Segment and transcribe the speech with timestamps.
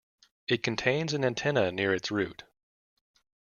[0.47, 2.43] It contains an antenna near its root.